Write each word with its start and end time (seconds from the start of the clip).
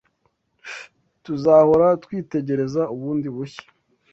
Tuzahora 1.23 1.87
twitegereza 2.03 2.81
bundi 2.99 3.27
bushya, 3.35 3.67